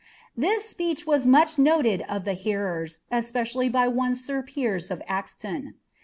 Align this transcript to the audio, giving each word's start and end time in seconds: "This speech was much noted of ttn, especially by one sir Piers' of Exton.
"This 0.45 0.65
speech 0.67 1.05
was 1.05 1.27
much 1.27 1.59
noted 1.59 2.01
of 2.09 2.23
ttn, 2.23 2.97
especially 3.11 3.69
by 3.69 3.87
one 3.87 4.15
sir 4.15 4.41
Piers' 4.41 4.89
of 4.89 4.99
Exton. 5.07 5.75